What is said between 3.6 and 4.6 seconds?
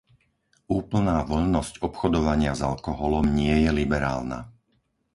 je liberálna.